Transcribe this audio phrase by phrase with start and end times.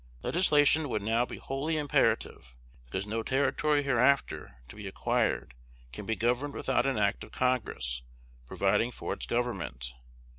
[0.23, 2.55] Legislation would now be wholly imperative,
[2.85, 5.53] because no territory hereafter to be acquired
[5.93, 8.01] can be governed without an act of Congress
[8.47, 9.93] providing for its government.